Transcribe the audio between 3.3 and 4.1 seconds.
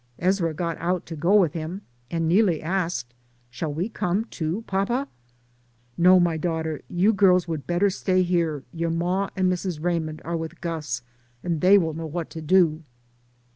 ''Shall we